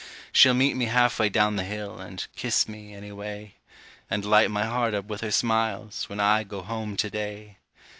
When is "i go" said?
6.19-6.63